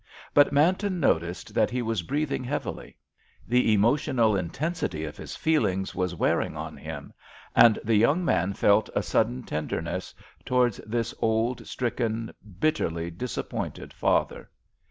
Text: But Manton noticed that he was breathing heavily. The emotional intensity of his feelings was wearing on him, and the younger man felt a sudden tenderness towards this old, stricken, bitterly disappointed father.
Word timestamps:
But 0.33 0.51
Manton 0.51 0.99
noticed 0.99 1.53
that 1.53 1.69
he 1.69 1.83
was 1.83 2.01
breathing 2.01 2.43
heavily. 2.43 2.97
The 3.47 3.71
emotional 3.71 4.35
intensity 4.35 5.05
of 5.05 5.15
his 5.15 5.35
feelings 5.35 5.93
was 5.93 6.15
wearing 6.15 6.57
on 6.57 6.75
him, 6.75 7.13
and 7.55 7.77
the 7.83 7.93
younger 7.93 8.23
man 8.23 8.53
felt 8.53 8.89
a 8.95 9.03
sudden 9.03 9.43
tenderness 9.43 10.15
towards 10.43 10.77
this 10.77 11.13
old, 11.19 11.67
stricken, 11.67 12.31
bitterly 12.59 13.11
disappointed 13.11 13.93
father. 13.93 14.49